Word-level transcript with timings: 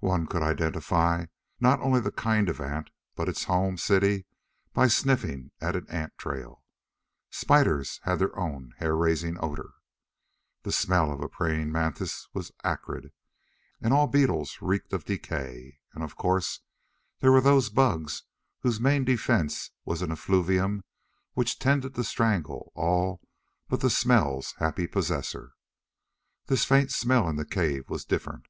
One 0.00 0.26
could 0.26 0.42
identify 0.42 1.26
not 1.60 1.78
only 1.78 2.00
the 2.00 2.10
kind 2.10 2.48
of 2.48 2.60
ant, 2.60 2.90
but 3.14 3.28
its 3.28 3.44
home 3.44 3.76
city, 3.76 4.26
by 4.72 4.88
sniffing 4.88 5.52
at 5.60 5.76
an 5.76 5.88
ant 5.88 6.12
trail. 6.18 6.64
Spiders 7.30 8.00
had 8.02 8.18
their 8.18 8.36
own 8.36 8.74
hair 8.78 8.96
raising 8.96 9.38
odor. 9.38 9.70
The 10.64 10.72
smell 10.72 11.12
of 11.12 11.20
a 11.20 11.28
praying 11.28 11.70
mantis 11.70 12.26
was 12.34 12.50
acrid, 12.64 13.12
and 13.80 13.92
all 13.94 14.08
beetles 14.08 14.58
reeked 14.60 14.92
of 14.92 15.04
decay. 15.04 15.78
And 15.94 16.02
of 16.02 16.16
course 16.16 16.62
there 17.20 17.30
were 17.30 17.40
those 17.40 17.70
bugs 17.70 18.24
whose 18.62 18.80
main 18.80 19.04
defense 19.04 19.70
was 19.84 20.02
an 20.02 20.10
effluvium 20.10 20.82
which 21.34 21.60
tended 21.60 21.94
to 21.94 22.02
strangle 22.02 22.72
all 22.74 23.20
but 23.68 23.82
the 23.82 23.88
smell's 23.90 24.54
happy 24.58 24.88
possessor. 24.88 25.52
This 26.46 26.64
faint 26.64 26.90
smell 26.90 27.28
in 27.28 27.36
the 27.36 27.46
cave 27.46 27.88
was 27.88 28.04
different. 28.04 28.48